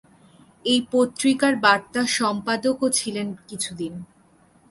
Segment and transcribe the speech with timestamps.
[0.65, 3.93] এই পত্রিকার বার্তা সম্পাদকও ছিলেন কিছুদিন।